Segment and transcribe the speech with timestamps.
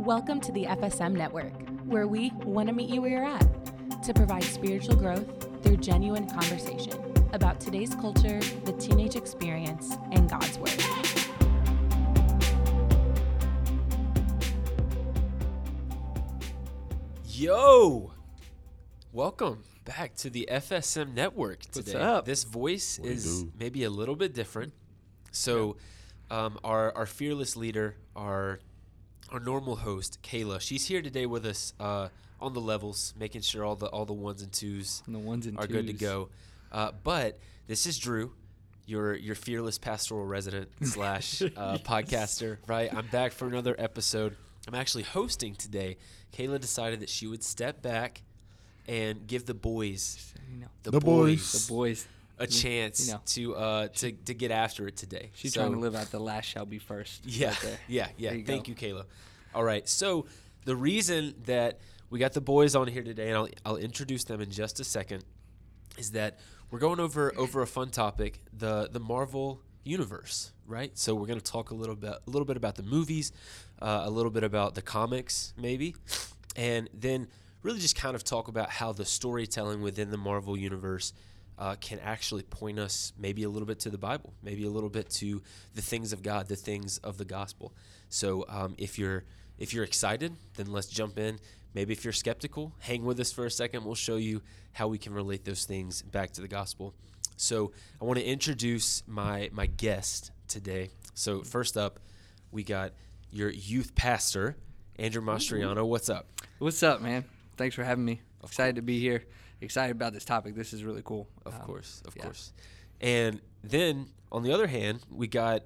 [0.00, 1.52] Welcome to the FSM Network,
[1.84, 5.26] where we want to meet you where you're at to provide spiritual growth
[5.62, 6.94] through genuine conversation
[7.34, 10.82] about today's culture, the teenage experience, and God's Word.
[17.26, 18.12] Yo,
[19.12, 21.98] welcome back to the FSM Network What's today.
[22.00, 22.24] up?
[22.24, 23.52] This voice What it is do?
[23.58, 24.72] maybe a little bit different.
[25.30, 25.76] So,
[26.30, 28.60] um, our our fearless leader, our
[29.32, 32.08] our normal host, Kayla, she's here today with us uh,
[32.40, 35.46] on the levels, making sure all the all the ones and twos And the ones
[35.46, 36.28] and are good to go.
[36.72, 38.32] Uh, but this is Drew,
[38.86, 42.58] your your fearless pastoral resident slash uh, podcaster.
[42.66, 44.36] Right, I'm back for another episode.
[44.68, 45.96] I'm actually hosting today.
[46.32, 48.22] Kayla decided that she would step back
[48.86, 51.66] and give the boys, You know, the, The boys, boys.
[51.66, 52.08] the boys.
[52.40, 53.20] A chance know.
[53.26, 55.30] to uh to, to get after it today.
[55.34, 57.24] She's So- trying to live out the last shall be first.
[57.26, 58.32] yeah, right yeah, yeah.
[58.32, 58.70] You Thank go.
[58.70, 59.04] you, Kayla.
[59.54, 59.88] All right.
[59.88, 60.26] So
[60.64, 64.40] the reason that we got the boys on here today, and I'll, I'll introduce them
[64.40, 65.24] in just a second,
[65.98, 66.38] is that
[66.70, 70.96] we're going over over a fun topic the the Marvel universe, right?
[70.98, 73.32] So we're going to talk a little bit a little bit about the movies,
[73.80, 75.94] uh, a little bit about the comics, maybe,
[76.56, 77.28] and then
[77.62, 81.12] really just kind of talk about how the storytelling within the Marvel universe
[81.60, 84.88] uh, can actually point us maybe a little bit to the Bible, maybe a little
[84.88, 85.42] bit to
[85.74, 87.74] the things of God, the things of the gospel.
[88.08, 89.24] So um, if you're
[89.58, 91.38] if you're excited, then let's jump in.
[91.74, 93.84] Maybe if you're skeptical, hang with us for a second.
[93.84, 94.40] We'll show you
[94.72, 96.94] how we can relate those things back to the gospel.
[97.36, 100.90] So I want to introduce my my guest today.
[101.12, 102.00] So first up,
[102.50, 102.92] we got
[103.30, 104.56] your youth pastor,
[104.96, 105.86] Andrew Mastriano.
[105.86, 106.26] What's up?
[106.58, 107.24] What's up, man?
[107.58, 108.22] Thanks for having me.
[108.42, 109.24] Excited to be here.
[109.60, 110.54] Excited about this topic.
[110.54, 111.28] This is really cool.
[111.44, 112.22] Of Um, course, of yeah.
[112.24, 112.52] course.
[113.00, 115.62] And then on the other hand, we got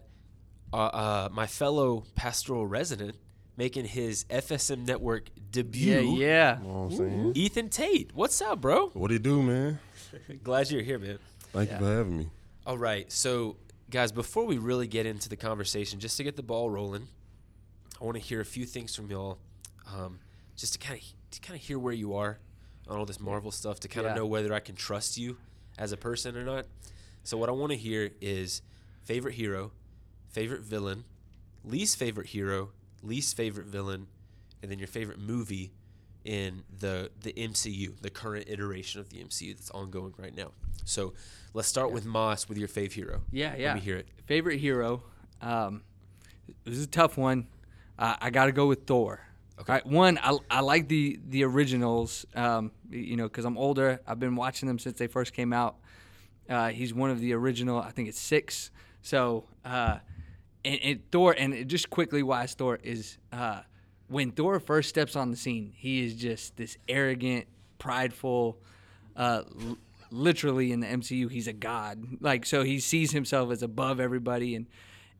[0.72, 3.16] uh, uh, my fellow pastoral resident
[3.56, 5.92] making his FSM network debut.
[5.92, 6.58] Yeah, yeah.
[6.58, 7.32] You know what I'm saying?
[7.36, 8.88] Ethan Tate, what's up, bro?
[8.88, 9.78] What do you do, man?
[10.42, 11.18] Glad you're here, man.
[11.52, 11.78] Thank Yeah.
[11.78, 12.28] you for having me.
[12.66, 13.56] All right, so
[13.90, 17.06] guys, before we really get into the conversation, just to get the ball rolling,
[18.00, 19.38] I want to hear a few things from y'all,
[19.94, 20.18] um,
[20.56, 22.38] just to kind of to kind of hear where you are
[22.89, 24.17] on all this Marvel stuff, to kind of Yeah.
[24.17, 25.39] know whether I can trust you
[25.78, 26.67] as a person or not.
[27.22, 28.62] So what I want to hear is
[29.02, 29.72] favorite hero,
[30.28, 31.05] favorite villain,
[31.64, 32.70] least favorite hero,
[33.02, 34.06] least favorite villain,
[34.62, 35.72] and then your favorite movie
[36.24, 40.52] in the the MCU, the current iteration of the MCU that's ongoing right now.
[40.84, 41.12] So
[41.52, 43.22] let's start with Moss with your fave hero.
[43.30, 43.68] Yeah, yeah.
[43.68, 44.08] Let me hear it.
[44.27, 45.02] Favorite hero.
[45.42, 45.83] Um,
[46.64, 47.46] this is a tough one.
[47.98, 49.20] Uh, I got to go with Thor.
[49.60, 49.72] Okay.
[49.72, 52.26] Right, one, I, I like the the originals.
[52.34, 54.00] Um, you know, because I'm older.
[54.06, 55.76] I've been watching them since they first came out.
[56.48, 57.78] Uh, he's one of the original.
[57.78, 58.70] I think it's six.
[59.02, 59.98] So, uh,
[60.64, 63.60] and, and Thor, and just quickly, why Thor is uh,
[64.08, 67.46] when Thor first steps on the scene, he is just this arrogant,
[67.78, 68.58] prideful.
[69.16, 69.78] Uh, l-
[70.10, 72.02] literally in the MCU, he's a god.
[72.20, 74.66] Like so, he sees himself as above everybody, and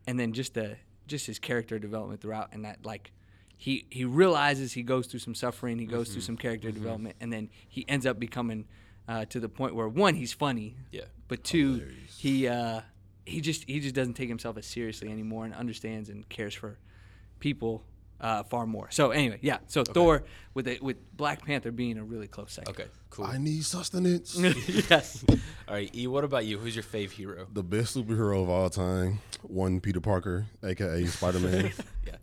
[0.07, 3.13] and then just the just his character development throughout, and that like
[3.57, 7.33] he he realizes he goes through some suffering, he goes through some character development, and
[7.33, 8.67] then he ends up becoming
[9.09, 11.03] uh, to the point where one he's funny, Yeah.
[11.29, 12.81] but two he uh,
[13.27, 16.79] he just he just doesn't take himself as seriously anymore and understands and cares for
[17.39, 17.85] people
[18.21, 18.91] uh, far more.
[18.91, 19.59] So anyway, yeah.
[19.67, 22.71] So Thor with it with Black Panther being a really close second.
[22.71, 23.27] Okay, cool.
[23.27, 24.37] I need sustenance.
[24.91, 25.25] yes.
[25.69, 26.59] All right, E, what about you?
[26.59, 27.47] Who's your fave hero?
[27.53, 31.73] the best superhero of all time, one Peter Parker, aka Spider Man.
[32.07, 32.17] Yeah,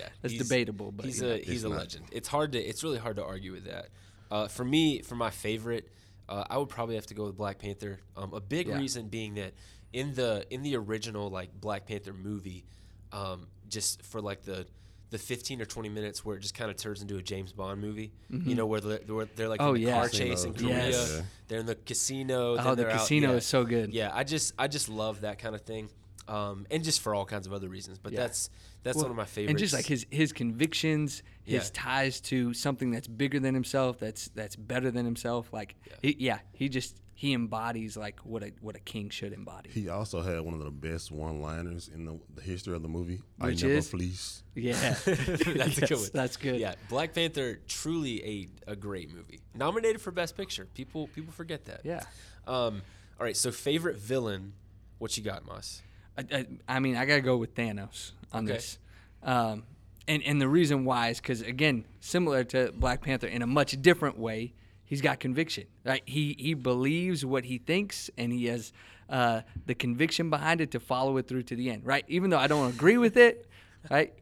[0.00, 0.08] yeah.
[0.22, 1.34] That's he's- debatable, but, he's you know.
[1.34, 1.78] a he's It's a not.
[1.78, 2.04] legend.
[2.12, 3.88] It's hard to it's really hard to argue with that.
[4.30, 5.88] Uh, for me, for my favorite,
[6.28, 7.98] uh, I would probably have to go with Black Panther.
[8.16, 8.78] Um, a big Yeah.
[8.78, 9.52] reason being that
[9.92, 12.64] in the in the original like Black Panther movie,
[13.12, 14.66] um, just for like the
[15.10, 17.80] the 15 or 20 minutes where it just kind of turns into a James Bond
[17.80, 18.12] movie.
[18.28, 19.68] You know where they're, where they're like Mm-hmm.
[19.70, 19.94] Oh, in the yeah.
[19.98, 20.70] car chase in Casino.
[20.72, 20.88] Korea.
[20.90, 21.22] Yes.
[21.48, 22.56] They're in the casino.
[22.56, 23.36] Oh, the they're out- casino yeah.
[23.38, 23.92] is so good.
[23.92, 25.88] Yeah, I just I just love that kind of thing,
[26.30, 27.98] um, and just for all kinds of other reasons.
[27.98, 28.20] But Yeah.
[28.20, 28.50] that's
[28.82, 29.50] that's Well, one of my favorites.
[29.50, 31.70] And just like his his convictions, his Yeah.
[31.72, 35.52] ties to something that's bigger than himself, that's that's better than himself.
[35.52, 39.32] Like yeah, he, yeah, he just he embodies like what a what a king should
[39.34, 39.68] embody.
[39.70, 42.88] he also had one of the best one liners in the, the history of the
[42.88, 43.20] movie.
[43.38, 43.90] Which I never is?
[43.90, 44.42] fleece.
[44.54, 44.72] Yeah,
[45.04, 46.08] that's a good one.
[46.14, 46.58] That's good.
[46.60, 48.24] Yeah, Black Panther truly
[48.66, 49.40] a a great movie.
[49.54, 50.64] Nominated for Best Picture.
[50.74, 51.80] People people forget that.
[51.84, 52.04] yeah.
[52.46, 52.82] Um.
[53.18, 53.36] All right.
[53.36, 54.52] So favorite villain.
[54.98, 55.82] What you got, Moss?
[56.30, 58.54] I, I, I mean, I gotta go with Thanos on Okay.
[58.54, 58.78] this,
[59.22, 59.64] um,
[60.08, 63.80] and and the reason why is because again, similar to Black Panther in a much
[63.80, 64.52] different way,
[64.84, 65.64] he's got conviction.
[65.84, 66.02] Right?
[66.06, 68.72] He he believes what he thinks, and he has
[69.08, 71.84] uh, the conviction behind it to follow it through to the end.
[71.86, 72.04] Right?
[72.08, 73.48] Even though I don't agree with it,
[73.90, 74.12] right?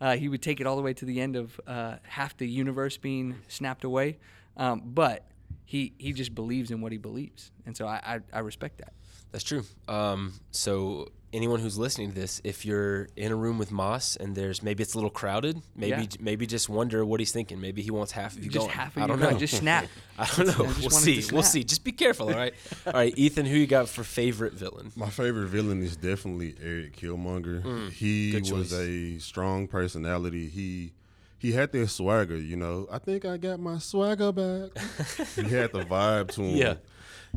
[0.00, 2.48] Uh, he would take it all the way to the end of uh, half the
[2.48, 4.18] universe being snapped away,
[4.56, 5.26] um, but
[5.64, 8.92] he he just believes in what he believes, and so I I, I respect that.
[9.32, 9.64] That's true.
[9.88, 14.36] Um, so anyone who's listening to this, if you're in a room with Moss and
[14.36, 16.06] there's maybe it's a little crowded, maybe Yeah.
[16.20, 17.58] maybe just wonder what he's thinking.
[17.58, 18.76] Maybe he wants half of you Just going.
[18.78, 19.30] half of I don't know.
[19.30, 19.86] know, just snap.
[20.18, 20.64] I don't know.
[20.66, 21.22] I We'll see.
[21.32, 21.64] We'll see.
[21.64, 22.28] Just be careful.
[22.28, 22.52] All right.
[22.86, 23.46] all right, Ethan.
[23.46, 24.92] Who you got for favorite villain?
[24.94, 27.90] My favorite villain is definitely Eric Killmonger.
[27.90, 30.48] he was a strong personality.
[30.48, 30.92] He
[31.38, 32.86] he had that swagger, you know.
[32.92, 34.70] I think I got my swagger back.
[35.34, 36.56] he had the vibe to him.
[36.56, 36.74] Yeah.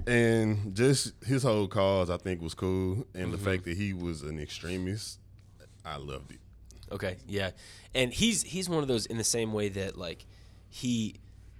[0.07, 3.07] And just his whole cause I think was cool.
[3.13, 3.45] And the mm-hmm.
[3.45, 5.19] fact that he was an extremist,
[5.83, 6.39] I loved it.
[6.92, 7.51] Okay, yeah,
[7.95, 10.25] and he's he's one of those in the same way that like
[10.69, 11.15] he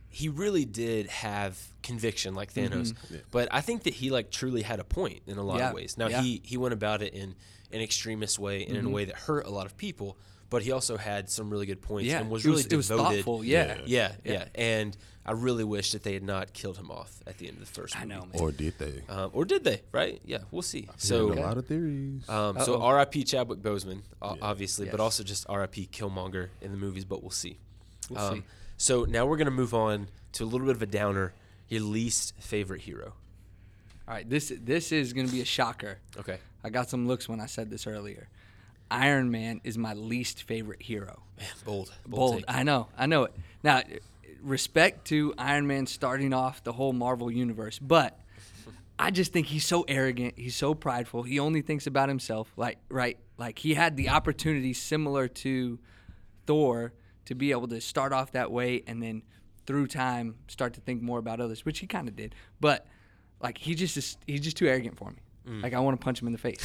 [0.07, 3.17] he really did have conviction like Thanos, mm-hmm.
[3.31, 5.75] but I think that he like truly had a point in a lot Yeah, of
[5.75, 5.97] ways.
[5.97, 6.21] Now yeah.
[6.21, 7.35] he he went about it in
[7.71, 8.91] an extremist way and in a mm-hmm.
[8.93, 10.17] way that hurt a lot of people,
[10.49, 12.75] but he also had some really good points Yeah, and was it really was, it
[12.77, 13.15] was devoted.
[13.15, 13.43] thoughtful.
[13.43, 14.95] Yeah, Yeah, yeah, and
[15.27, 17.72] I really wish that they had not killed him off at the end of the
[17.81, 18.13] first I movie.
[18.13, 18.42] know, man.
[18.42, 19.01] Or did they?
[19.10, 19.81] Um, or did they?
[19.92, 20.22] Right?
[20.24, 20.88] Yeah, we'll see.
[20.98, 22.30] So So a lot of theories.
[22.30, 23.24] um, so R.I.P.
[23.24, 25.89] Chadwick Boseman, o- obviously, but also just R.I.P.
[25.92, 27.06] Killmonger in the movies.
[27.06, 27.57] But we'll see.
[28.10, 28.44] We'll um, see.
[28.77, 31.33] So now we're gonna move on to a little bit of a downer.
[31.69, 33.13] Your least favorite hero.
[34.07, 35.98] All right, this this is gonna be a shocker.
[36.19, 36.38] Okay.
[36.63, 38.27] I got some looks when I said this earlier.
[38.92, 41.24] Iron Man is my least favorite hero.
[41.39, 41.92] Man, bold.
[42.07, 42.31] Bold.
[42.33, 42.45] Bold.
[42.48, 42.88] I know.
[42.95, 43.33] I know it.
[43.63, 43.81] Now,
[44.45, 48.19] respect to Iron Man starting off the whole Marvel universe, but
[48.97, 50.36] I just think he's so arrogant.
[50.38, 51.24] He's so prideful.
[51.24, 52.51] He only thinks about himself.
[52.56, 55.80] Like right, like he had the opportunity similar to
[56.45, 56.94] Thor
[57.25, 59.24] to be able to start off that way and then
[59.65, 62.36] through time start to think more about others, which he kind of did.
[62.62, 62.86] But
[63.41, 65.18] like he just is, he's just too arrogant for me.
[65.47, 66.59] Like I want to punch him in the face.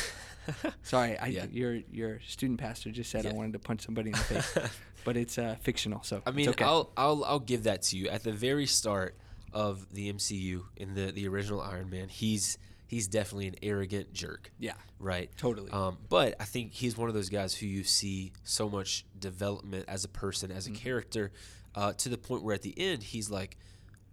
[0.83, 1.33] Sorry, I, Mm.
[1.35, 1.47] Yeah.
[1.51, 4.59] your your student pastor just said I wanted to punch somebody in the face,
[5.05, 6.65] but it's uh, fictional, so I mean, okay.
[6.65, 8.09] I'll I'll I'll give that to you.
[8.09, 9.17] At the very start
[9.53, 12.57] of the MCU in the the original Iron Man, he's
[12.87, 14.51] he's definitely an arrogant jerk.
[14.59, 15.31] yeah, Right.
[15.37, 15.71] Totally.
[15.71, 19.85] Um, but I think he's one of those guys who you see so much development
[19.89, 20.83] as a person, as a Mm-hmm.
[20.83, 21.31] character,
[21.77, 23.57] uh, to the point where at the end he's like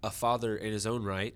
[0.03, 1.33] a father in his own right,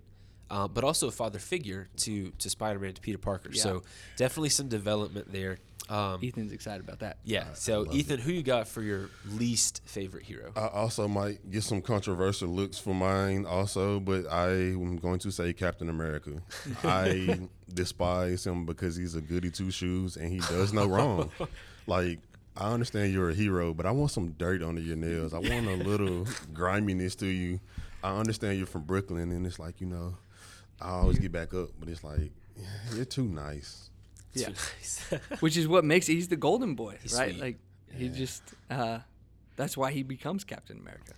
[0.51, 3.50] uh, but also a father figure to to Spider-Man, to Peter Parker.
[3.51, 3.63] Yeah.
[3.63, 3.83] So
[4.18, 5.57] definitely some development there.
[5.89, 7.18] Um, Ethan's excited about that.
[7.25, 7.53] yeah.
[7.53, 10.51] So Ethan, who you got for your least favorite hero?
[10.56, 15.31] I also might get some controversial looks for mine also, but I am going to
[15.31, 16.42] say Captain America.
[16.83, 17.42] I
[17.74, 21.31] despise him because he's a goody two shoes and he does no wrong.
[21.88, 22.19] Like
[22.56, 25.33] I understand you're a hero, but I want some dirt under your nails.
[25.33, 27.59] I want a little griminess to you.
[28.03, 30.15] I understand you're from Brooklyn and it's like, you know,
[30.81, 32.31] I always get back up, but it's like
[32.95, 33.89] you're too nice.
[34.33, 34.48] Yeah.
[34.48, 35.13] Too nice.
[35.42, 37.31] Which is what makes he's the golden boy, He's right?
[37.31, 37.42] sweet.
[37.42, 37.57] Like
[37.94, 39.00] he just uh,
[39.56, 41.13] that's why he becomes Captain America.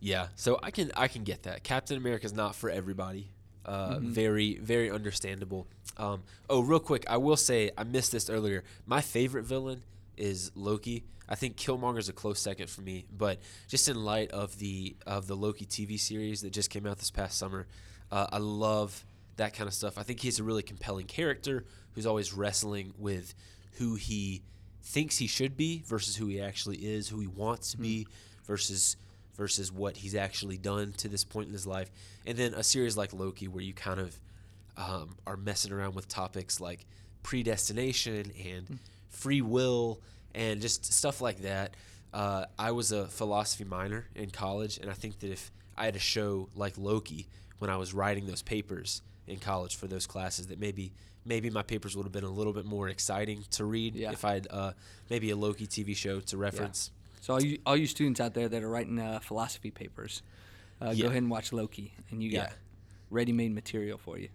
[0.00, 1.62] Yeah, so I can I can get that.
[1.62, 3.28] Captain America is not for everybody.
[3.64, 4.10] Uh, Mm-hmm.
[4.12, 5.66] Very very understandable.
[5.96, 8.62] Um, oh, real quick, I will say I missed this earlier.
[8.86, 9.82] My favorite villain
[10.16, 11.04] is Loki.
[11.28, 14.94] I think Killmonger is a close second for me, but just in light of the
[15.06, 17.66] of the Loki TV series that just came out this past summer,
[18.10, 19.04] uh, I love
[19.36, 19.98] that kind of stuff.
[19.98, 23.34] I think he's a really compelling character who's always wrestling with
[23.72, 24.42] who he
[24.82, 28.06] thinks he should be versus who he actually is, who he wants to be
[28.44, 28.96] versus
[29.36, 31.90] versus what he's actually done to this point in his life.
[32.24, 34.18] And then a series like Loki where you kind of
[34.78, 36.86] um, are messing around with topics like
[37.22, 38.78] predestination and
[39.10, 40.00] free will
[40.34, 41.74] and just stuff like that.
[42.14, 45.96] Uh, I was a philosophy minor in college, and I think that if I had
[45.96, 50.46] a show like Loki when I was writing those papers in college for those classes,
[50.48, 50.92] that maybe
[51.24, 54.12] maybe my papers would have been a little bit more exciting to read Yeah.
[54.12, 54.72] if I had uh,
[55.10, 56.92] maybe a Loki TV show to reference.
[57.20, 60.22] So all you all you students out there that are writing uh, philosophy papers,
[60.80, 61.02] uh, Yeah.
[61.02, 62.54] go ahead and watch Loki, and you got Yeah.
[63.10, 64.28] ready-made material for you.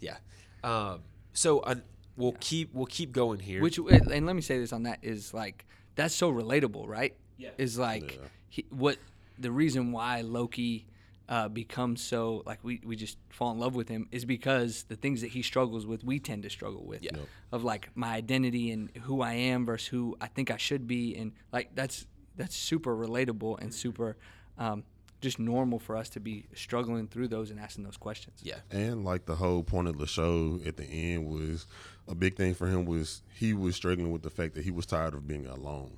[0.00, 0.16] Yeah.
[0.62, 1.02] Um,
[1.34, 1.74] so uh,
[2.16, 3.60] we'll keep we'll keep going here.
[3.60, 7.14] Which and let me say this on that is like that's so relatable, right?
[7.36, 7.50] Yeah.
[7.58, 8.28] Is like Yeah.
[8.48, 8.96] he, what
[9.38, 10.86] the reason why Loki
[11.28, 14.96] uh, becomes so like we, we just fall in love with him is because the
[14.96, 17.12] things that he struggles with we tend to struggle with Yeah.
[17.16, 17.28] Yep.
[17.52, 21.16] of like my identity and who I am versus who I think I should be
[21.16, 24.16] and like that's that's super relatable and super
[24.58, 24.84] um,
[25.22, 28.40] just normal for us to be struggling through those and asking those questions.
[28.42, 28.56] yeah.
[28.70, 31.66] And like the whole point of the show at the end was
[32.06, 34.84] a big thing for him was he was struggling with the fact that he was
[34.84, 35.96] tired of being alone.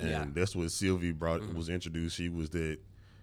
[0.00, 0.26] And Yeah.
[0.34, 2.16] that's what Sylvie brought was introduced.
[2.16, 2.78] She was that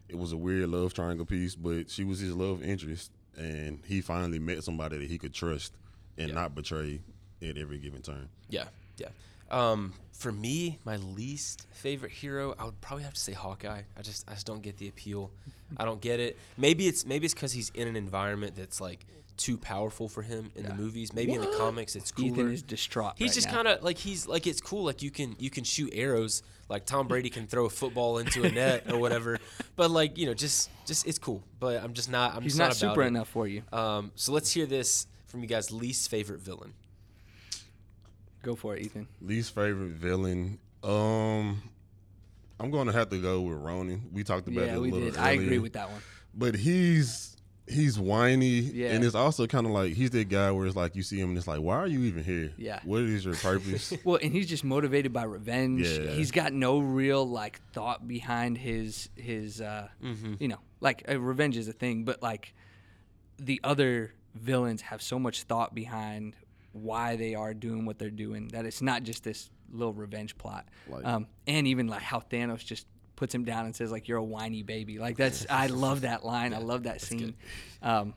[0.09, 4.01] it was a weird love triangle piece, but she was his love interest and he
[4.01, 5.73] finally met somebody that he could trust
[6.17, 7.01] and not betray
[7.41, 8.29] at every given turn.
[8.49, 8.65] Yeah,
[8.97, 9.09] yeah.
[9.51, 13.81] Um, for me, my least favorite hero, I would probably have to say Hawkeye.
[13.97, 15.31] I just I just don't get the appeal.
[15.77, 16.37] I don't get it.
[16.57, 19.05] Maybe it's maybe it's because he's in an environment that's like
[19.37, 21.13] too powerful for him in the movies.
[21.13, 22.27] Maybe in the comics it's cooler.
[22.29, 23.13] Ethan is distraught.
[23.17, 24.83] He's right just kind of like he's like it's cool.
[24.85, 26.41] Like you can you can shoot arrows.
[26.69, 29.39] Like Tom Brady can throw a football into a net or whatever.
[29.75, 31.43] But like you know, just just it's cool.
[31.59, 32.35] But I'm just not.
[32.35, 33.07] I'm He's just not not, about super it.
[33.07, 33.63] enough for you.
[33.73, 36.73] Um, so let's hear this from you guys' least favorite villain.
[38.41, 39.07] Go for it, Ethan.
[39.21, 40.59] Least favorite villain.
[40.83, 41.61] Um,
[42.59, 44.03] I'm going to have to go with Ronan.
[44.13, 45.17] We talked about it Yeah, a we little did.
[45.17, 45.61] I agree earlier.
[45.61, 46.01] with that one.
[46.33, 47.35] but he's
[47.67, 48.89] he's whiny Yeah.
[48.93, 51.29] and it's also kind of like he's that guy where it's like you see him
[51.29, 52.79] and it's like why are you even here Yeah.
[52.83, 55.87] what is your purpose Well, and he's just motivated by revenge.
[55.87, 56.11] Yeah.
[56.11, 60.35] He's got no real like thought behind his his uh Mm-hmm.
[60.39, 62.53] you know, like uh, revenge is a thing, but like
[63.37, 66.35] the other villains have so much thought behind
[66.71, 70.67] why they are doing what they're doing that it's not just this little revenge plot.
[70.87, 74.17] Like- um and even like how Thanos just puts him down and says like you're
[74.17, 74.99] a whiny baby.
[74.99, 76.53] Like that's I love that line.
[76.53, 77.35] I love that scene.
[77.81, 78.13] Um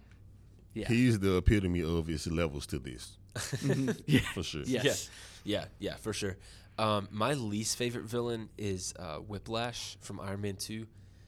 [0.75, 0.87] yeah.
[0.89, 3.17] he's the epitome of its levels to this
[4.07, 4.21] yeah.
[4.35, 5.11] for sure Yes.
[5.45, 6.37] Yeah, yeah, for sure.
[6.79, 10.87] Um, my least favorite villain is uh, Whiplash from Iron Man Two.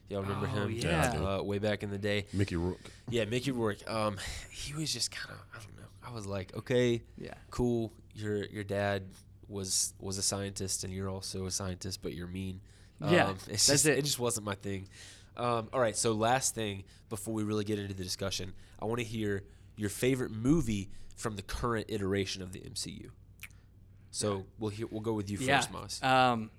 [0.08, 0.72] Y'all remember Oh, him?
[0.72, 1.36] yeah.
[1.38, 2.26] Uh, way back in the day.
[2.32, 3.78] Mickey Rourke Yeah, Mickey Rourke.
[3.90, 4.18] Um,
[4.50, 5.88] he was just kind of I don't know.
[6.08, 7.34] I was like, okay, Yeah.
[7.50, 7.92] cool.
[8.14, 9.04] Your your dad
[9.48, 12.60] was was a scientist, and you're also a scientist, but you're mean.
[13.08, 13.98] Yeah, um, it's that's just, it.
[13.98, 14.04] it.
[14.04, 14.88] just wasn't my thing.
[15.36, 18.98] Um, all right, so last thing before we really get into the discussion, I want
[18.98, 19.42] to hear
[19.76, 23.10] your favorite movie from the current iteration of the MCU.
[24.10, 26.02] So we'll hear, we'll go with you first, Moss.
[26.02, 26.50] Um,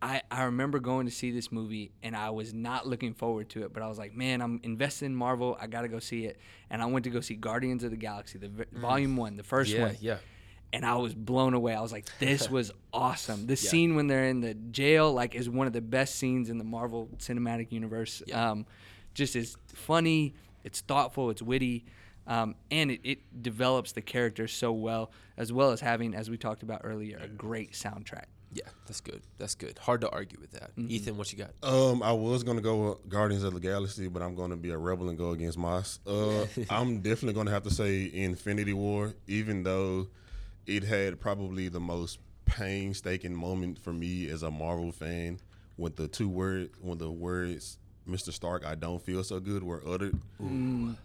[0.00, 3.64] I I remember going to see this movie and I was not looking forward to
[3.64, 5.56] it, but I was like, man, I'm invested in Marvel.
[5.60, 6.38] I got to go see it.
[6.70, 9.42] And I went to go see Guardians of the Galaxy, the v- Volume One, the
[9.42, 9.74] first Mm.
[9.78, 9.96] yeah, one.
[10.00, 10.16] yeah.
[10.74, 11.72] And I was blown away.
[11.72, 13.46] I was like, this was awesome.
[13.46, 16.58] The scene when they're in the jail, like, is one of the best scenes in
[16.58, 18.24] the Marvel Cinematic Universe.
[18.26, 18.50] Yeah.
[18.50, 18.66] Um,
[19.14, 20.34] just is funny.
[20.64, 21.30] It's thoughtful.
[21.30, 21.84] It's witty.
[22.26, 26.36] Um, and it, it develops the characters so well, as well as having, as we
[26.36, 28.24] talked about earlier, a great soundtrack.
[28.52, 29.22] Yeah, that's good.
[29.38, 29.78] That's good.
[29.78, 30.74] Hard to argue with that.
[30.76, 30.90] Mm-hmm.
[30.90, 31.50] Ethan, what you got?
[31.68, 34.78] Um, I was gonna go with Guardians of the Galaxy, but I'm gonna be a
[34.78, 35.98] rebel and go against Moss.
[36.06, 40.06] Uh, I'm definitely gonna have to say Infinity War, even though
[40.66, 45.38] it had probably the most painstaking moment for me as a Marvel fan
[45.76, 47.78] when the two words, when the words
[48.08, 48.32] "Mr.
[48.32, 50.16] Stark, I don't feel so good" were uttered.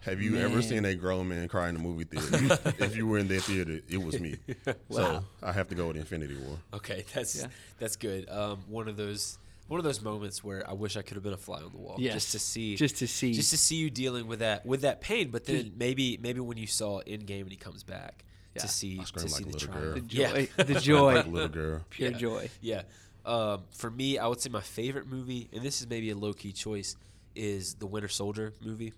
[0.00, 2.58] have you ever seen a grown man cry in a movie theater?
[2.78, 4.36] if you were in that theater, it was me.
[4.90, 6.58] So I have to go with Infinity War.
[6.74, 7.46] Okay, that's Yeah.
[7.78, 8.28] that's good.
[8.28, 9.38] Um, one of those
[9.68, 11.78] one of those moments where I wish I could have been a fly on the
[11.78, 13.32] wall, Yes, just to see, just to see.
[13.32, 15.30] just to see you dealing with that with that pain.
[15.30, 18.62] But then maybe maybe when you saw Endgame and he comes back Yeah.
[18.62, 19.94] to see to screamed see the little girl.
[19.94, 20.56] The triumph.
[20.56, 21.80] joy, the joy, Like little girl.
[21.90, 22.16] pure Yeah.
[22.18, 22.50] joy.
[22.60, 22.82] Yeah.
[23.24, 26.32] Um, for me, I would say my favorite movie, and this is maybe a low
[26.32, 26.96] key choice,
[27.36, 28.92] is the Winter Soldier movie.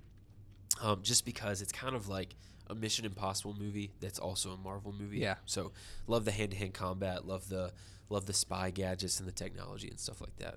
[0.81, 2.35] Um, just because it's kind of like
[2.69, 5.19] a Mission Impossible movie that's also a Marvel movie.
[5.19, 5.35] Yeah.
[5.45, 5.73] So
[6.07, 7.73] love the hand to hand combat, love the
[8.09, 10.57] love the spy gadgets and the technology and stuff like that.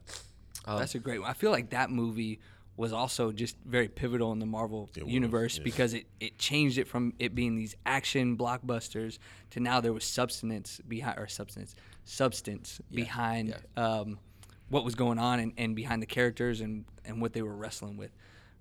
[0.65, 1.29] Um, That's a great one.
[1.29, 2.39] I feel like that movie
[2.77, 5.63] was also just very pivotal in the Marvel It was, universe yeah.
[5.63, 9.17] because it, it changed it from it being these action blockbusters
[9.51, 14.19] to now there was substance behind or substance substance behind Um,
[14.69, 17.97] what was going on and, and behind the characters and, and what they were wrestling
[17.97, 18.11] with.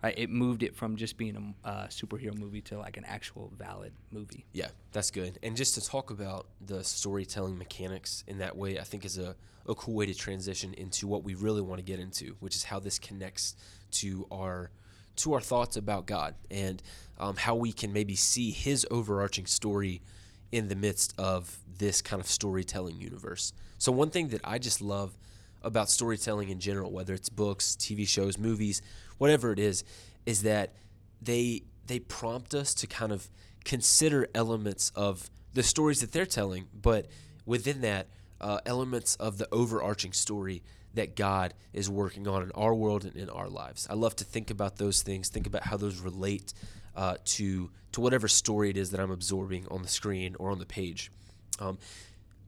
[0.02, 0.18] Right?
[0.18, 3.94] It moved it from just being a uh, superhero movie to like an actual valid
[4.10, 4.44] movie.
[4.52, 5.38] Yeah, that's good.
[5.42, 9.34] And just to talk about the storytelling mechanics in that way, I think is a,
[9.66, 12.64] a cool way to transition into what we really want to get into, which is
[12.64, 13.56] how this connects
[13.94, 14.70] to our
[15.16, 16.82] to our thoughts about God and
[17.18, 20.02] um, how we can maybe see His overarching story
[20.50, 23.52] in the midst of this kind of storytelling universe.
[23.78, 25.16] So one thing that I just love
[25.62, 28.82] about storytelling in general, whether it's books, TV shows, movies,
[29.18, 29.84] whatever it is,
[30.26, 30.74] is that
[31.20, 33.28] they they prompt us to kind of
[33.64, 37.06] consider elements of the stories that they're telling, but
[37.46, 38.08] within that,
[38.40, 40.62] uh, elements of the overarching story
[40.94, 43.86] that God is working on in our world and in our lives.
[43.90, 46.52] I love to think about those things, think about how those relate
[46.96, 50.58] uh, to to whatever story it is that I'm absorbing on the screen or on
[50.58, 51.12] the page.
[51.60, 51.78] Um,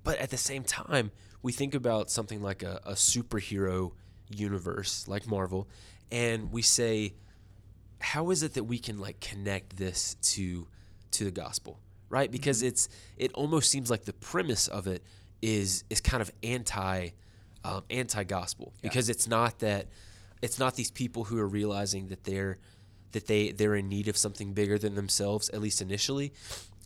[0.03, 1.13] but at the same time,
[1.43, 3.93] we think about something like a, a superhero
[4.29, 5.69] universe like Marvel,
[6.11, 7.15] and we say,
[8.01, 10.67] how is it that we can like connect this to
[11.13, 12.31] to the gospel, right?
[12.31, 15.03] Because it's it almost seems like the premise of it
[15.43, 17.11] is is kind of anti
[17.67, 19.87] um, anti gospel because it's not that
[20.43, 22.59] it's not these people who are realizing that they're
[23.13, 26.33] that they they're in need of something bigger than themselves at least initially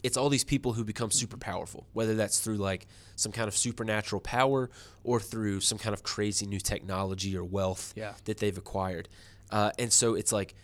[0.02, 3.54] it's all these people who become super powerful, whether that's through like some kind of
[3.54, 4.70] supernatural power
[5.04, 8.14] or through some kind of crazy new technology or wealth Yeah.
[8.24, 9.10] that they've acquired.
[9.50, 10.54] Uh, and so it's like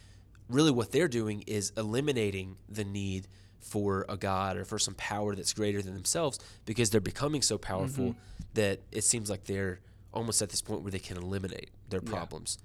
[0.48, 3.28] really what they're doing is eliminating the need
[3.60, 7.58] for a god or for some power that's greater than themselves because they're becoming so
[7.58, 8.16] powerful
[8.54, 9.80] that it seems like they're
[10.16, 12.58] almost at this point where they can eliminate their problems.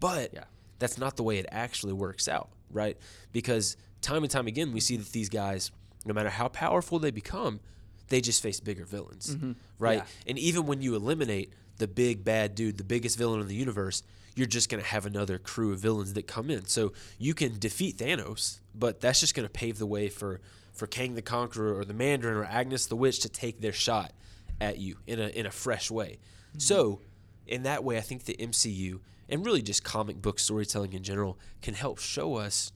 [0.00, 0.44] But Yeah.
[0.78, 2.98] that's not the way it actually works out, right?
[3.32, 5.70] Because time and time again, we see that these guys,
[6.04, 7.60] no matter how powerful they become,
[8.08, 9.52] they just face bigger villains, mm-hmm.
[9.78, 9.98] right?
[9.98, 10.28] Yeah.
[10.28, 14.02] And even when you eliminate the big bad dude, the biggest villain in the universe,
[14.34, 16.66] you're just going to have another crew of villains that come in.
[16.66, 20.40] So you can defeat Thanos, but that's just going to pave the way for
[20.72, 24.12] for Kang the Conqueror or the Mandarin or Agnes the Witch to take their shot
[24.60, 26.18] at you in a in a fresh way.
[26.58, 27.02] So, mm-hmm.
[27.46, 31.38] in that way, I think the MCU and really just comic book storytelling in general
[31.62, 32.72] can help show us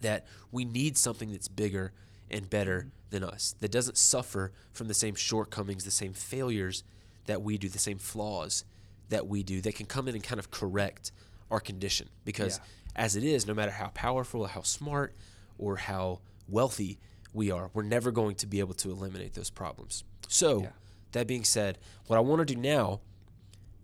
[0.00, 1.92] that we need something that's bigger
[2.30, 2.88] and better mm-hmm.
[3.10, 6.84] than us, that doesn't suffer from the same shortcomings, the same failures
[7.26, 8.64] that we do, the same flaws
[9.08, 11.12] that we do, that can come in and kind of correct
[11.50, 12.08] our condition.
[12.24, 12.64] Because Yeah.
[13.04, 15.14] as it is, no matter how powerful or how smart
[15.58, 16.98] or how wealthy
[17.32, 20.04] we are, we're never going to be able to eliminate those problems.
[20.28, 20.70] So, Yeah.
[21.12, 23.00] That being said, what I want to do now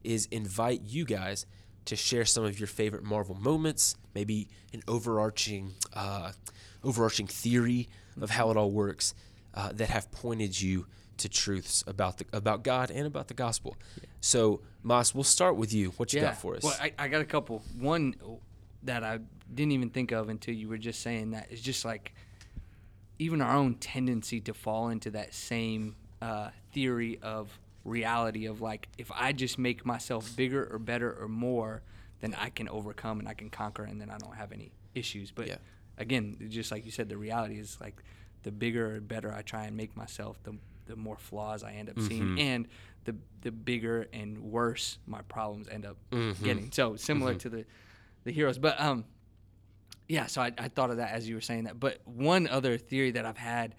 [0.03, 1.47] is invite you guys
[1.85, 6.33] to share some of your favorite Marvel moments, maybe an overarching, uh,
[6.85, 7.89] overarching theory
[8.21, 9.15] of how it all works
[9.55, 10.87] uh, that have pointed you
[11.19, 13.77] to truths about the about God and about the gospel.
[14.21, 15.91] So, Moss, we'll start with you.
[15.97, 16.63] What you got for us?
[16.63, 17.63] Well, I, I got a couple.
[17.79, 18.15] One
[18.85, 19.19] that I
[19.53, 22.15] didn't even think of until you were just saying that is just like
[23.19, 28.89] even our own tendency to fall into that same uh, theory of reality of like
[28.99, 31.83] if I just make myself bigger or better or more,
[32.21, 35.31] then I can overcome and I can conquer and then I don't have any issues.
[35.31, 35.57] But Yeah.
[35.97, 38.03] again, just like you said, the reality is like
[38.43, 40.57] the bigger or better I try and make myself, the
[40.87, 42.69] the more flaws I end up seeing, and
[43.05, 45.97] the the bigger and worse my problems end up
[46.43, 46.73] getting.
[46.73, 47.65] So similar to the
[48.25, 49.05] the heroes, but um,
[50.09, 50.27] yeah.
[50.27, 51.79] So I, I thought of that as you were saying that.
[51.79, 53.75] But one other theory that I've had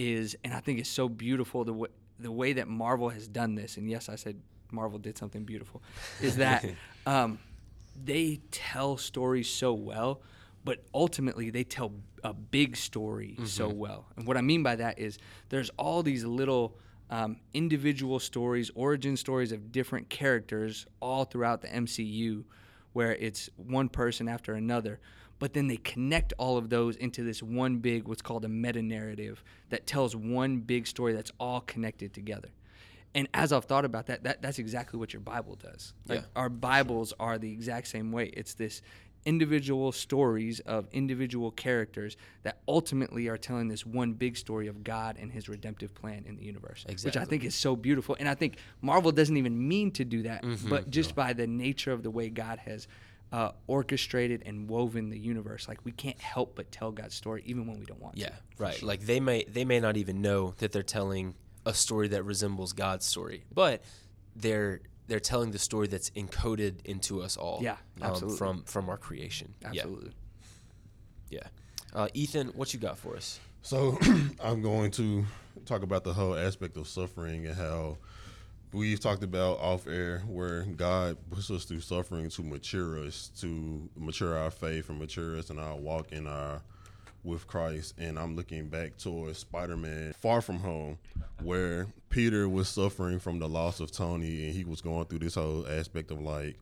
[0.00, 3.54] is, and I think it's so beautiful the w- the way that Marvel has done
[3.54, 3.76] this.
[3.76, 5.82] And yes, I said Marvel did something beautiful.
[6.20, 6.64] Is that
[7.06, 7.38] um,
[8.02, 10.22] they tell stories so well,
[10.64, 14.06] but ultimately they tell a big story so well.
[14.16, 16.76] And what I mean by that is there's all these little
[17.08, 22.44] um, individual stories, origin stories of different characters all throughout the MCU,
[22.92, 25.00] where it's one person after another.
[25.40, 28.82] But then they connect all of those into this one big, what's called a meta
[28.82, 32.50] narrative that tells one big story that's all connected together.
[33.14, 35.94] And as I've thought about that, that that's exactly what your Bible does.
[36.06, 36.26] Like Yeah.
[36.36, 38.26] our Bibles are the exact same way.
[38.26, 38.82] It's this
[39.26, 45.16] individual stories of individual characters that ultimately are telling this one big story of God
[45.20, 46.86] and his redemptive plan in the universe.
[47.04, 48.16] Which I think is so beautiful.
[48.18, 50.70] And I think Marvel doesn't even mean to do that, Mm-hmm.
[50.70, 52.88] but just by the nature of the way God has
[53.32, 57.66] uh, orchestrated and woven the universe, like we can't help but tell God's story even
[57.66, 58.32] when we don't want yeah, to.
[58.32, 58.82] Yeah, right.
[58.82, 62.72] Like they may they may not even know that they're telling a story that resembles
[62.72, 63.82] God's story, but
[64.34, 67.60] they're they're telling the story that's encoded into us all.
[67.62, 68.38] Yeah, absolutely.
[68.38, 69.54] from from our creation.
[69.60, 70.12] Yeah, Absolutely.
[71.30, 71.46] Yeah.
[71.92, 73.40] Uh, Ethan, what you got for us?
[73.62, 73.98] So
[74.42, 75.24] I'm going to
[75.66, 77.98] talk about the whole aspect of suffering and how
[78.72, 83.88] we've talked about off air where God puts us through suffering to mature us, to
[83.96, 86.62] mature our faith and mature us in our walk in our
[87.22, 87.94] with Christ.
[87.98, 90.98] And I'm looking back towards Spider Man Far From Home,
[91.42, 95.34] where Peter was suffering from the loss of Tony and he was going through this
[95.34, 96.56] whole aspect of like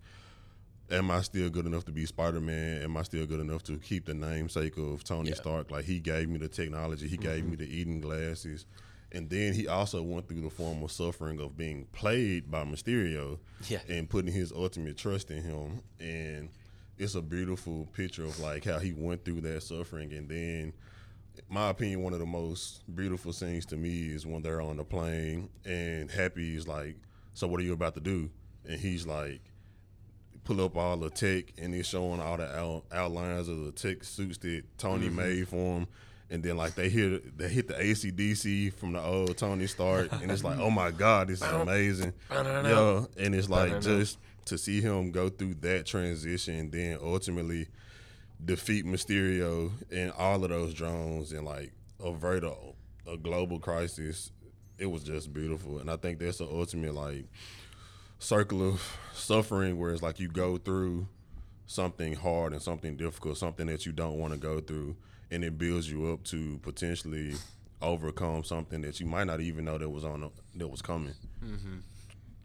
[0.91, 2.83] am I still good enough to be Spider Man?
[2.83, 5.37] Am I still good enough to keep the namesake of Tony Yeah.
[5.37, 5.71] Stark?
[5.71, 7.65] Like he gave me the technology, he gave me mm-hmm.
[7.65, 8.67] the EDITH glasses,
[9.13, 13.39] and then he also went through the form of suffering of being played by Mysterio,
[13.69, 13.81] Yeah.
[13.89, 15.83] and putting his ultimate trust in him.
[15.99, 16.51] And
[16.99, 20.73] it's a beautiful picture of like how he went through that suffering, and then.
[21.49, 24.85] My opinion, one of the most beautiful scenes to me is when they're on the
[24.85, 26.97] plane and Happy is like,
[27.33, 28.29] "So what are you about to do?"
[28.65, 29.41] And he's like,
[30.49, 34.03] pull up all the tech and it's showing all the out, outlines of the tech
[34.03, 35.17] suits that Tony mm-hmm.
[35.17, 35.87] made for him.
[36.31, 40.31] And then like they hit they hit the ACDC from the old Tony Stark, and
[40.31, 42.13] it's like, oh my god, this is amazing,
[42.67, 43.05] yeah.
[43.25, 47.69] And it's like just to see him go through that transition, and then ultimately
[48.45, 52.55] defeat Mysterio and all of those drones, and like avert a,
[53.11, 54.31] a global crisis.
[54.79, 57.25] It was just beautiful, and I think that's the ultimate like
[58.19, 61.09] circle of suffering where it's like you go through
[61.67, 64.97] something hard and something difficult, something that you don't want to go through,
[65.31, 67.35] and it builds you up to potentially
[67.81, 71.15] overcome something that you might not even know that was on the, that was coming.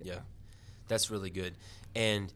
[0.02, 0.19] Yeah,
[0.88, 1.56] that's really good.
[1.96, 2.32] And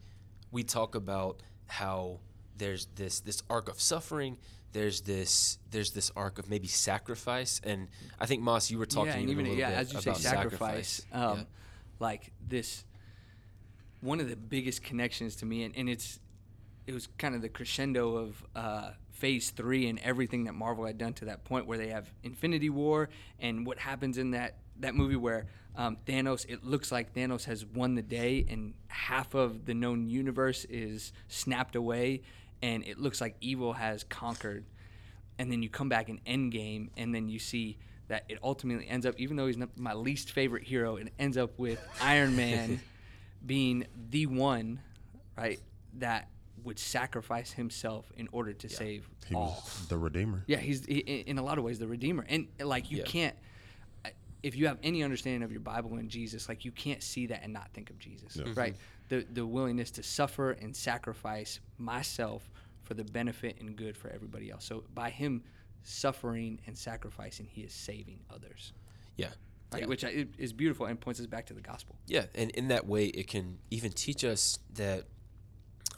[0.50, 2.20] we talk about how
[2.56, 4.38] there's this this arc of suffering.
[4.72, 7.88] There's this there's this arc of maybe sacrifice, and
[8.20, 10.00] I think Moss, you were talking yeah, even, even a little yeah, bit as you
[10.00, 11.06] say, about sacrifice.
[11.12, 11.44] Um, Yeah.
[12.00, 12.84] Like this,
[14.00, 16.20] one of the biggest connections to me, and, and it's
[16.86, 20.98] it was kind of the crescendo of uh, Phase Three and everything that Marvel had
[20.98, 24.94] done to that point, where they have Infinity War and what happens in that that
[24.94, 26.44] movie where um, Thanos.
[26.48, 31.12] It looks like Thanos has won the day, and half of the known universe is
[31.28, 32.22] snapped away,
[32.62, 34.64] and it looks like evil has conquered
[35.38, 37.78] and then you come back in Endgame, and then you see
[38.08, 41.36] that it ultimately ends up, even though he's not my least favorite hero, it ends
[41.36, 42.80] up with Iron Man
[43.46, 44.80] being the one,
[45.36, 45.60] right,
[45.94, 46.28] that
[46.64, 49.62] would sacrifice himself in order to save He all.
[49.64, 50.44] was the redeemer.
[50.46, 53.04] Yeah, he's i- i- in a lot of ways the redeemer, and like you Yeah.
[53.04, 53.36] can't.
[54.40, 57.42] If you have any understanding of your Bible and Jesus, like you can't see that
[57.42, 58.52] and not think of Jesus, Yeah.
[58.54, 58.74] right?
[58.74, 58.82] Mm-hmm.
[59.08, 62.48] The the willingness to suffer and sacrifice myself
[62.84, 64.64] for the benefit and good for everybody else.
[64.64, 65.42] So by him
[65.82, 68.72] suffering and sacrificing, he is saving others,
[69.16, 69.30] Yeah.
[69.72, 69.82] right?
[69.82, 69.86] yeah.
[69.86, 71.96] which is beautiful and points us back to the gospel.
[72.06, 75.06] Yeah, and in that way, it can even teach us that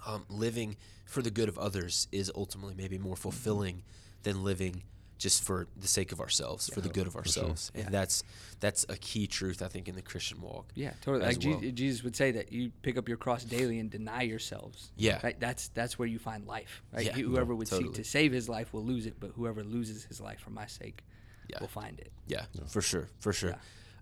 [0.06, 3.82] um, living for the good of others is ultimately maybe more fulfilling
[4.22, 4.82] than living
[5.18, 7.90] just for the sake of ourselves, for the good of ourselves, and Yeah.
[7.90, 8.22] that's
[8.58, 10.70] that's a key truth I think in the Christian walk.
[10.74, 11.26] Yeah, totally.
[11.26, 11.60] Like well.
[11.74, 14.92] Jesus would say that you pick up your cross daily and deny yourselves.
[14.96, 15.20] Yeah.
[15.22, 15.38] right.
[15.38, 16.82] That's that's where you find life.
[16.90, 17.04] Right.
[17.04, 17.88] Yeah, whoever would totally.
[17.88, 20.66] seek to save his life will lose it, but whoever loses his life for my
[20.66, 21.02] sake
[21.50, 21.60] Yeah.
[21.60, 22.12] will find it.
[22.26, 23.56] Yeah, for sure, for sure.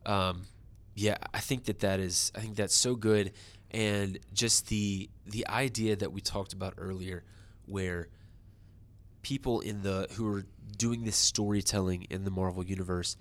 [0.06, 0.28] Yeah.
[0.28, 0.42] Um,
[0.94, 2.30] yeah, I think that that is.
[2.37, 3.32] I think that's so good,
[3.70, 7.24] and just the the idea that we talked about earlier,
[7.66, 8.09] where
[9.22, 10.44] people in the who are
[10.76, 13.16] doing this storytelling in the Marvel universe,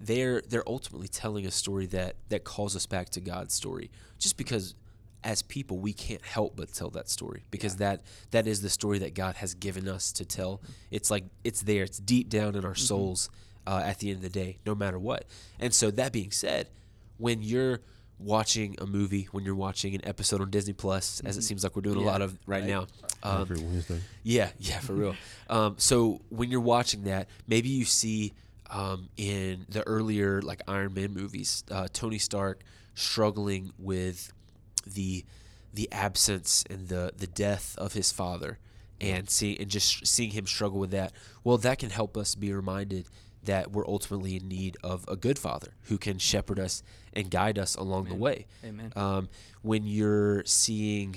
[0.00, 3.90] they're they're ultimately telling a story that that calls us back to God's story.
[4.18, 4.74] Just because
[5.24, 8.98] as people we can't help but tell that story because that that is the story
[8.98, 10.60] that God has given us to tell.
[10.90, 11.84] It's like it's there.
[11.84, 13.30] It's deep down in our souls
[13.66, 15.26] uh, at the end of the day, no matter what.
[15.60, 16.68] And so that being said,
[17.18, 17.80] when you're
[18.18, 21.74] watching a movie, when you're watching an episode on Disney Plus, as it seems like
[21.74, 22.68] we're doing a lot of right, right.
[22.68, 22.86] now,
[23.22, 24.00] um, Every Wednesday.
[24.22, 25.16] yeah, yeah, for real.
[25.50, 28.32] Um, so when you're watching that, maybe you see
[28.70, 32.62] um, in the earlier like Iron Man movies, uh, Tony Stark
[32.94, 34.32] struggling with
[34.86, 35.24] the
[35.74, 38.58] the absence and the the death of his father,
[38.98, 41.12] and seeing and just seeing him struggle with that.
[41.44, 43.08] Well, that can help us be reminded
[43.44, 47.58] that we're ultimately in need of a good father who can shepherd us and guide
[47.58, 48.46] us along the way.
[48.64, 48.92] Amen.
[48.94, 49.28] Um,
[49.62, 51.16] when you're seeing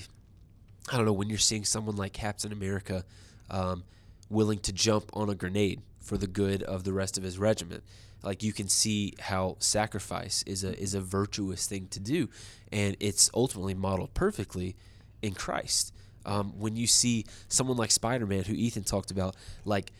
[0.91, 3.03] I don't know when you're seeing someone like Captain America
[3.49, 3.83] um,
[4.29, 7.83] willing to jump on a grenade for the good of the rest of his regiment.
[8.23, 12.29] Like you can see how sacrifice is a is a virtuous thing to do,
[12.71, 14.75] and it's ultimately modeled perfectly
[15.21, 15.93] in Christ.
[16.25, 19.91] Um, when you see someone like Spider-Man, who Ethan talked about, like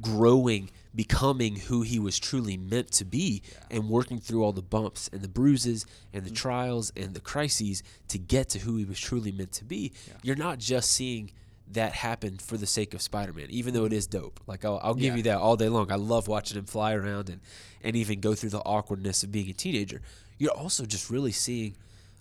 [0.00, 5.08] growing, becoming who he was truly meant to be, and working through all the bumps
[5.12, 8.98] and the bruises and the trials and the crises to get to who he was
[8.98, 11.30] truly meant to be, you're not just seeing
[11.72, 14.40] that happen for the sake of Spider-Man, even though it is dope.
[14.46, 15.16] Like I'll, I'll give Yeah.
[15.16, 15.92] you that all day long.
[15.92, 17.40] I love watching him fly around and
[17.82, 20.00] and even go through the awkwardness of being a teenager.
[20.38, 21.76] You're also just really seeing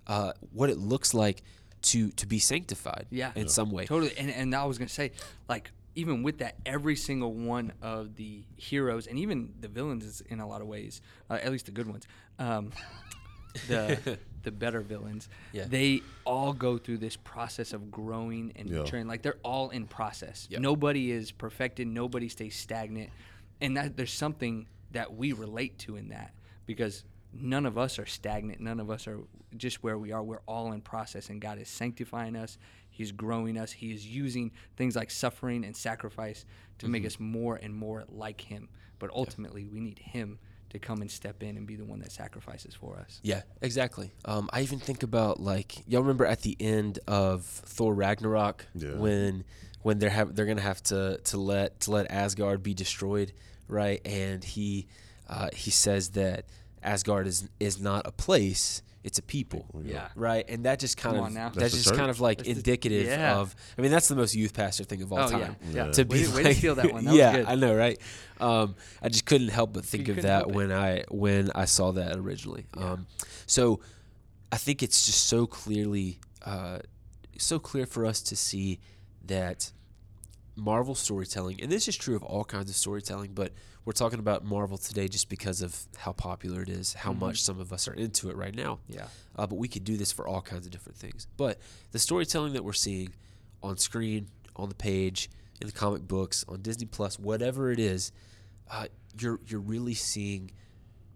[0.08, 1.44] uh, what it looks like
[1.84, 3.32] to to be sanctified Yeah.
[3.36, 3.86] in some way.
[3.86, 4.18] Totally.
[4.18, 5.12] And and I was gonna say,
[5.48, 10.22] like, even with that, every single one of the heroes and even the villains is
[10.22, 12.06] in a lot of ways, uh, at least the good ones,
[12.40, 12.72] um,
[13.68, 15.66] the the better villains, Yeah.
[15.68, 18.80] they all go through this process of growing and Yeah.
[18.80, 19.08] maturing.
[19.08, 20.48] Like they're all in process.
[20.52, 20.62] Yep.
[20.62, 21.88] Nobody is perfected.
[21.88, 23.10] Nobody stays stagnant.
[23.60, 26.36] And that there's something that we relate to in that
[26.68, 28.60] because none of us are stagnant.
[28.62, 29.20] None of us are
[29.58, 30.22] just where we are.
[30.22, 32.60] We're all in process, and God is sanctifying us.
[32.96, 33.74] He's growing us.
[33.74, 36.46] He is using things like suffering and sacrifice
[36.80, 38.70] to make us more and more like Him.
[39.00, 42.12] But ultimately, we need Him to come and step in and be the one that
[42.14, 43.20] sacrifices for us.
[43.22, 44.14] Yeah, exactly.
[44.24, 48.94] Um, I even think about like y'all remember at the end of Thor Ragnarok Yeah.
[48.96, 49.44] when
[49.82, 53.34] when they're have they're gonna have to to let to let Asgard be destroyed,
[53.68, 54.00] right?
[54.06, 54.88] And he
[55.30, 56.46] uh, he says that
[56.86, 59.66] Asgard is is not a place, it's a people.
[59.84, 60.08] Yeah.
[60.16, 61.46] Right, and that just kind Come of on now.
[61.50, 63.38] that's, That's the just kind of like That's the- indicative yeah.
[63.38, 63.56] of.
[63.78, 65.46] I mean, that's the most youth pastor thing of all Oh, yeah.
[65.48, 65.56] time.
[65.72, 65.92] Yeah.
[65.92, 67.06] To Way be to- way to like- steal that one.
[67.06, 67.46] That was yeah, good.
[67.48, 68.00] I know, right?
[68.40, 70.56] Um, I just couldn't help but think You of couldn't that help it.
[70.56, 72.66] when I when I saw that originally.
[72.78, 73.08] Um,
[73.48, 73.80] so
[74.52, 76.80] I think it's just so clearly uh,
[77.38, 78.80] so clear for us to see
[79.26, 79.72] that
[80.56, 83.52] Marvel storytelling, and this is true of all kinds of storytelling, but
[83.86, 87.60] we're talking about Marvel today just because of how popular it is, how much some
[87.60, 88.80] of us are into it right now.
[88.88, 89.06] Yeah.
[89.36, 91.28] Uh, but we could do this for all kinds of different things.
[91.38, 91.60] But
[91.92, 93.14] the storytelling that we're seeing
[93.62, 95.30] on screen, on the page,
[95.62, 98.12] in the comic books, on Disney Plus, whatever it is,
[98.70, 98.88] uh,
[99.20, 100.52] you're you're really seeing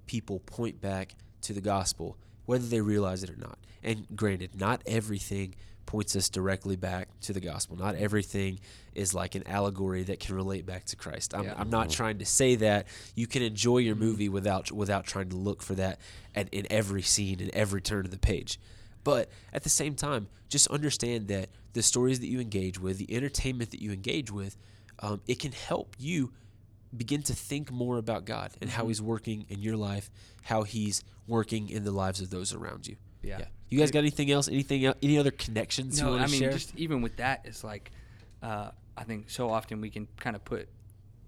[0.05, 3.58] people point back to the gospel, whether they realize it or not.
[3.82, 5.55] And granted, not everything
[5.89, 7.75] points us directly back to the gospel.
[7.75, 8.60] Not everything
[8.93, 11.34] is like an allegory that can relate back to Christ.
[11.34, 11.56] I'm, Yeah.
[11.58, 15.36] I'm not trying to say that you can enjoy your movie without without trying to
[15.36, 15.99] look for that
[16.36, 18.60] at, in every scene and every turn of the page.
[19.04, 23.12] But at the same time, just understand that the stories that you engage with, the
[23.15, 24.58] entertainment that you engage with,
[24.99, 26.32] um, it can help you
[26.95, 28.78] begin to think more about God and Mm-hmm.
[28.80, 30.12] how He's working in your life,
[30.43, 32.97] how He's working in the lives of those around you.
[33.23, 33.45] Yeah.
[33.69, 34.47] You guys got anything else?
[34.47, 34.86] Anything?
[34.86, 36.51] el- Any other connections you No, I mean, share?
[36.51, 37.91] just even with that, it's like
[38.41, 40.69] uh, I think so often we can kind of put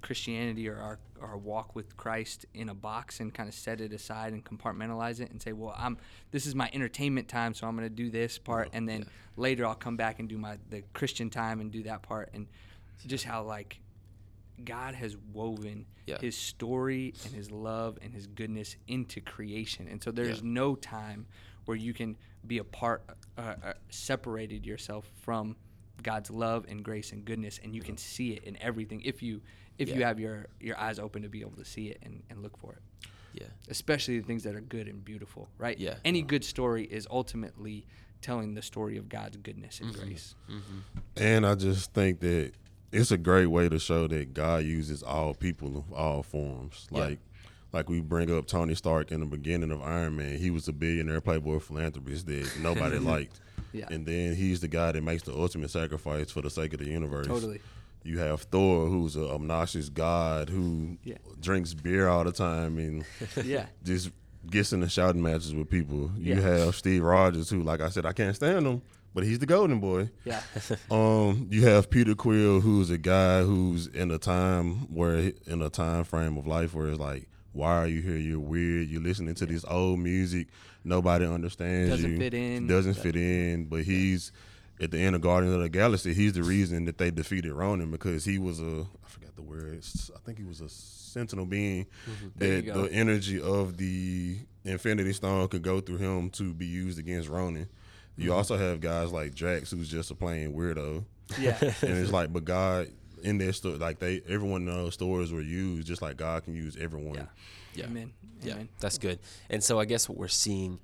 [0.01, 3.93] Christianity or our our walk with Christ in a box and kind of set it
[3.93, 5.97] aside and compartmentalize it and say, well, I'm
[6.31, 9.05] this is my entertainment time, so I'm going to do this part, and then
[9.37, 12.47] later I'll come back and do my the Christian time and do that part, and
[13.05, 13.79] just how like
[14.65, 16.17] God has woven Yeah.
[16.19, 20.49] His story and His love and His goodness into creation, and so there's Yeah.
[20.49, 21.27] no time
[21.65, 23.03] where you can be a part,
[23.37, 25.55] uh, uh, separated yourself from
[26.03, 29.41] God's love and grace and goodness, and you can see it in everything if you
[29.77, 32.41] if you have your your eyes open to be able to see it and, and
[32.43, 33.09] look for it.
[33.33, 33.47] yeah.
[33.69, 35.77] Especially the things that are good and beautiful, right?
[35.79, 35.95] Yeah.
[36.05, 37.85] Any good story is ultimately
[38.21, 40.03] telling the story of God's goodness and Mm-hmm.
[40.07, 40.35] grace.
[41.17, 42.51] And I just think that
[42.91, 46.87] it's a great way to show that God uses all people of all forms.
[46.91, 46.99] Yeah.
[46.99, 47.19] Like
[47.73, 50.37] like we bring up Tony Stark in the beginning of Iron Man.
[50.37, 53.39] He was a billionaire playboy philanthropist that nobody liked.
[53.73, 53.85] Yeah.
[53.89, 56.89] And then he's the guy that makes the ultimate sacrifice for the sake of the
[56.89, 57.27] universe.
[57.27, 57.61] Totally.
[58.03, 61.17] You have Thor, who's an obnoxious god who Yeah.
[61.39, 63.05] drinks beer all the time and
[63.45, 63.67] Yeah.
[63.83, 64.09] just
[64.49, 66.11] gets in the shouting matches with people.
[66.17, 66.41] You Yeah.
[66.41, 68.81] have Steve Rogers, who, like I said, I can't stand him,
[69.13, 70.09] but he's the golden boy.
[70.25, 70.41] Yeah.
[70.91, 75.69] Um, you have Peter Quill, who's a guy who's in a time where, in a
[75.69, 78.17] time frame of life where it's like, why are you here?
[78.17, 78.87] You're weird.
[78.89, 80.47] You're listening to this old music.
[80.83, 82.17] Nobody understands Doesn't you.
[82.17, 82.67] fit in.
[82.67, 83.65] Doesn't fit in.
[83.65, 84.31] But he's
[84.79, 86.13] at the end of Guardians of the Galaxy.
[86.13, 90.09] He's the reason that they defeated Ronan because he was a I forgot the words.
[90.15, 91.85] I think he was a sentinel being
[92.37, 97.27] that the energy of the Infinity Stone could go through him to be used against
[97.29, 97.67] Ronan.
[98.17, 98.37] You Mm-hmm.
[98.37, 101.03] also have guys like Drax, who's just a plain weirdo
[101.39, 101.57] Yeah.
[101.61, 102.87] and it's like, but God
[103.23, 106.77] in their story, like they, everyone knows stories were used, just like God can use
[106.79, 107.15] everyone.
[107.15, 107.25] Yeah.
[107.73, 107.85] Yeah.
[107.85, 108.11] Amen.
[108.41, 108.69] Yeah, Amen.
[108.79, 109.19] that's good.
[109.49, 110.79] And so I guess what we're seeing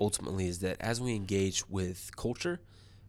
[0.00, 2.60] ultimately is that as we engage with culture,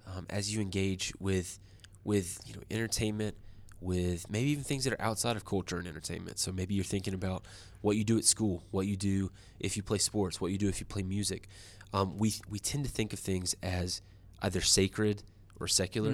[0.06, 1.60] um, as you engage with
[2.04, 3.36] with you know entertainment,
[3.82, 6.40] with maybe even things that are outside of culture and entertainment.
[6.40, 7.46] So maybe you're thinking about
[7.82, 10.68] what you do at school, what you do if you play sports, what you do
[10.68, 11.48] if you play music.
[11.94, 14.02] Um, we we tend to think of things as
[14.42, 15.24] either sacred
[15.60, 16.12] or secular.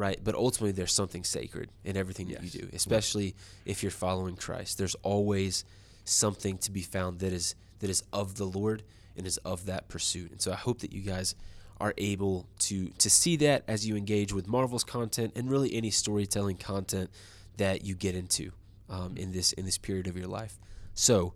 [0.00, 3.34] Right, but ultimately there's something sacred in everything that you do, especially
[3.66, 4.78] if you're following Christ.
[4.78, 5.62] There's always
[6.06, 8.82] something to be found that is that is of the Lord
[9.14, 10.30] and is of that pursuit.
[10.30, 11.34] And so I hope that you guys
[11.78, 15.90] are able to to see that as you engage with Marvel's content and really any
[15.90, 17.10] storytelling content
[17.58, 18.52] that you get into
[18.88, 20.58] um, in this in this period of your life.
[20.94, 21.34] So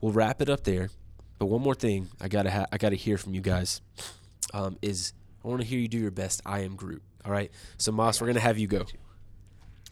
[0.00, 0.90] we'll wrap it up there.
[1.40, 3.80] But one more thing I gotta ha- I gotta hear from you guys
[4.54, 5.12] um, is
[5.44, 6.40] I want to hear you do your best.
[6.46, 7.02] I am Groot.
[7.24, 7.50] All right.
[7.78, 8.84] So Moss, we're gonna have you go.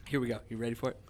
[0.06, 0.38] Here we go.
[0.48, 1.00] You ready for it?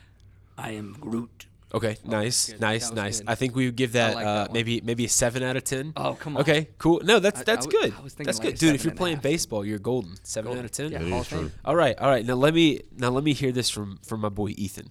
[0.58, 1.46] I am Groot.
[1.74, 2.60] Okay, nice, good.
[2.62, 3.20] nice, nice.
[3.20, 3.28] good.
[3.28, 4.54] I think we would give that, like uh, that one.
[4.54, 5.92] maybe maybe a seven out of ten.
[5.96, 6.40] Oh, come on.
[6.40, 7.02] Okay, cool.
[7.04, 7.94] No, that's I- I that's w- good.
[7.98, 8.74] I was That's like good, dude.
[8.74, 10.14] If you're playing baseball, you're golden.
[10.22, 10.60] Seven Golden.
[10.60, 10.90] out of ten.
[10.90, 11.38] Yeah, That Hall is of Fame.
[11.40, 11.50] true.
[11.66, 12.24] All right, all right.
[12.24, 14.88] Now let me now let me hear this from from my boy Ethan.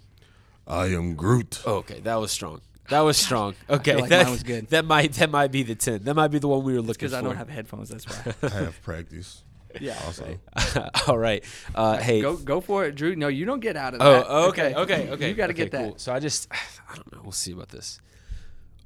[0.68, 1.64] I am Groot.
[1.66, 2.62] Oh, okay, that was strong.
[2.90, 3.56] That was strong.
[3.72, 4.70] Okay, like that, mine was good.
[4.70, 6.04] That might that might be the ten.
[6.04, 6.98] That might be the one we were looking for.
[7.10, 7.14] Because.
[7.16, 7.90] I don't have headphones.
[7.90, 8.36] That's why.
[8.44, 9.42] I have practice.
[9.82, 9.98] Yeah.
[10.06, 10.40] Also,
[11.08, 11.44] all right.
[11.76, 12.22] Uh, hey.
[12.22, 13.16] Go go for it, Drew.
[13.16, 14.26] No, you don't get out of that.
[14.28, 15.30] Oh, okay, okay, okay.
[15.30, 15.90] You got to okay, get that.
[15.90, 15.98] cool.
[15.98, 16.48] So I just
[16.90, 17.22] I don't know.
[17.24, 18.00] We'll see about this.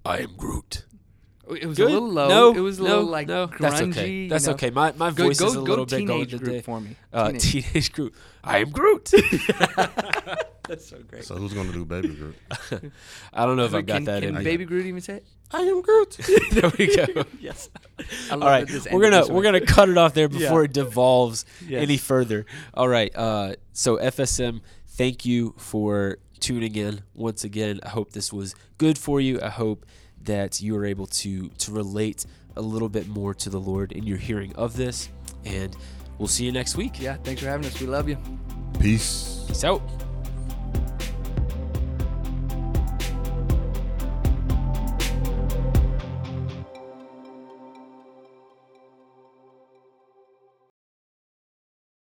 [0.06, 0.86] I am Groot.
[1.49, 1.89] It was Good.
[1.89, 2.27] a little low.
[2.30, 3.47] No, it was a no, little like no.
[3.47, 3.60] grungy.
[3.60, 4.10] That's okay.
[4.10, 4.54] you That's know.
[4.54, 4.69] okay.
[4.69, 6.62] My my voice go, is a go little bit going teenage today.
[6.62, 6.95] For me.
[7.12, 7.41] Uh, Teenage.
[7.71, 8.13] teenage Groot.
[8.43, 9.12] I am Groot.
[10.72, 11.26] That's so great.
[11.26, 12.36] so who's gonna do Baby Groot?
[13.34, 14.44] I don't know if I Wait, got can, that can in.
[14.44, 15.26] Baby Groot even say it?
[15.52, 16.12] I am Groot.
[16.52, 17.26] there we go.
[17.42, 17.70] Yes.
[18.32, 20.66] All right, we're gonna we're gonna cut it off there before Yeah.
[20.66, 21.82] it devolves Yes.
[21.82, 22.46] any further.
[22.74, 23.12] All right.
[23.14, 27.82] Uh, so FSM, thank you for tuning in once again.
[27.84, 29.42] I hope this was good for you.
[29.42, 29.86] I hope
[30.24, 34.04] that you were able to to relate a little bit more to the Lord in
[34.06, 35.10] your hearing of this,
[35.44, 35.76] and
[36.18, 37.02] we'll see you next week.
[37.02, 37.18] Yeah.
[37.18, 37.78] Thanks for having us.
[37.82, 38.18] We love you.
[38.80, 39.44] Peace.
[39.50, 39.82] Peace out.